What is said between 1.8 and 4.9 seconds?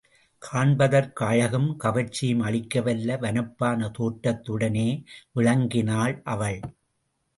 கவர்ச்சியும் அளிக்கவல்ல வனப்பான தோற்றத்துடனே